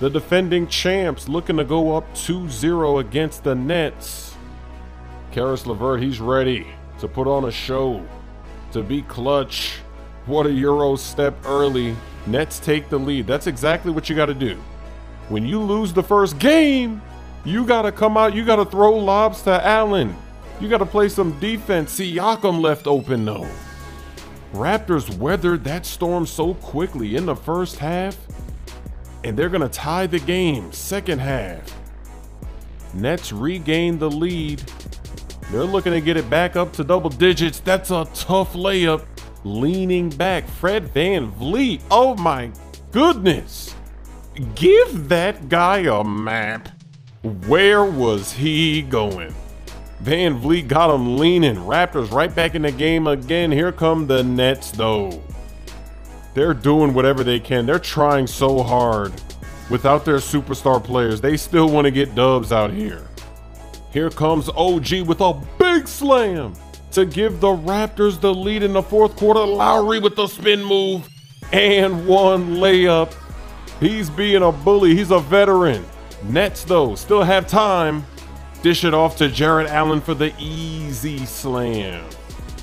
[0.00, 4.34] The defending champs looking to go up 2-0 against the Nets.
[5.30, 6.66] Caris LeVert, he's ready
[7.00, 8.02] to put on a show,
[8.72, 9.76] to be clutch.
[10.24, 11.94] What a Euro step early.
[12.26, 13.26] Nets take the lead.
[13.26, 14.58] That's exactly what you got to do.
[15.28, 17.02] When you lose the first game,
[17.44, 20.16] you got to come out, you got to throw lobs to Allen.
[20.60, 21.92] You got to play some defense.
[21.92, 23.46] See, Siakam left open though.
[24.54, 28.16] Raptors weathered that storm so quickly in the first half,
[29.24, 31.74] and they're going to tie the game second half.
[32.94, 34.62] Nets regain the lead.
[35.50, 37.60] They're looking to get it back up to double digits.
[37.60, 39.04] That's a tough layup.
[39.44, 41.82] Leaning back, Fred VanVleet.
[41.90, 42.52] Oh my
[42.92, 43.74] goodness.
[44.54, 46.68] Give that guy a map.
[47.46, 49.34] Where was he going?
[50.02, 51.56] VanVleet got him leaning.
[51.56, 53.50] Raptors right back in the game again.
[53.52, 55.22] Here come the Nets, though.
[56.34, 57.66] They're doing whatever they can.
[57.66, 59.12] They're trying so hard.
[59.68, 63.06] Without their superstar players, they still want to get dubs out here.
[63.92, 66.54] Here comes OG with a big slam
[66.92, 69.40] to give the Raptors the lead in the fourth quarter.
[69.40, 71.08] Lowry with the spin move
[71.52, 73.14] and one layup.
[73.80, 74.96] He's being a bully.
[74.96, 75.84] He's a veteran.
[76.24, 78.04] Nets, though, still have time.
[78.62, 82.04] Dish it off to Jarrett Allen for the easy slam.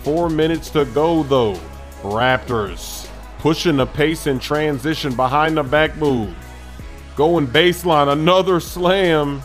[0.04, 1.60] Four minutes to go, though.
[2.04, 3.07] Raptors
[3.48, 6.36] pushing the pace in transition behind the back move.
[7.16, 9.42] Going baseline, another slam.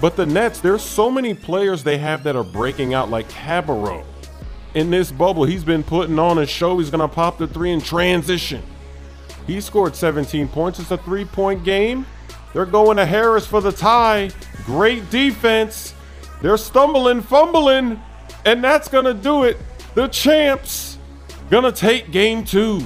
[0.00, 4.04] But the Nets, there's so many players they have that are breaking out, like Cabarrot.
[4.74, 6.78] In this bubble, he's been putting on a show.
[6.78, 8.60] He's going to pop the three in transition.
[9.46, 10.80] He scored 17 points.
[10.80, 12.06] It's a three point game.
[12.52, 14.32] They're going to Harris for the tie.
[14.64, 15.94] Great defense.
[16.40, 18.02] They're stumbling, fumbling,
[18.44, 19.58] and that's going to do it.
[19.94, 20.98] The champs
[21.50, 22.84] going to take game two.